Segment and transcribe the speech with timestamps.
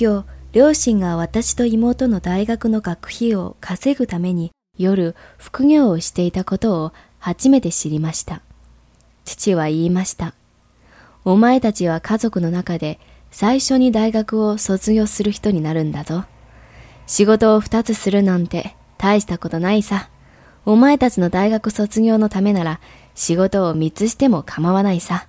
[0.00, 8.42] 今日、両親が私と妹の大学の学費を稼ぐために夜副業をしていたことを初めて知りました。
[9.24, 10.34] 父は言いました。
[11.24, 13.00] お前たちは家族の中で
[13.32, 16.26] 最初に大学を卒業する人になるんだぞ。
[17.08, 20.10] 仕事を二つするなんて大したことないさ。
[20.64, 22.80] お前たちの大学卒業のためなら
[23.16, 25.26] 仕事を三つしても構わないさ。